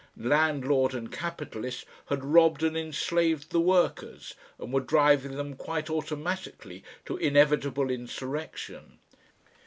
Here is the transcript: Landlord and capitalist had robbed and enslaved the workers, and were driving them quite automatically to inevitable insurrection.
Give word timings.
Landlord 0.17 0.95
and 0.95 1.11
capitalist 1.11 1.85
had 2.07 2.23
robbed 2.25 2.63
and 2.63 2.75
enslaved 2.75 3.51
the 3.51 3.59
workers, 3.61 4.33
and 4.57 4.73
were 4.73 4.79
driving 4.81 5.35
them 5.35 5.55
quite 5.55 5.91
automatically 5.91 6.83
to 7.05 7.17
inevitable 7.17 7.91
insurrection. 7.91 8.97